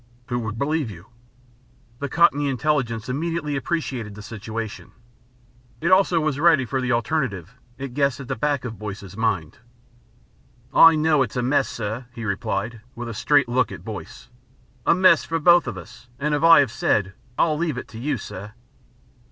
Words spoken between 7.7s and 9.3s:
it guessed at the back of Boyce's